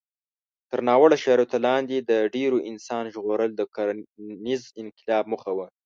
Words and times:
تر 0.69 0.79
ناوړه 0.87 1.17
شرایطو 1.23 1.57
لاندې 1.67 1.95
د 1.99 2.11
ډېرو 2.35 2.57
انسان 2.69 3.03
ژغورل 3.13 3.51
د 3.55 3.61
کرنيز 3.75 4.61
انقلاب 4.81 5.23
موخه 5.31 5.51
وه. 5.57 5.67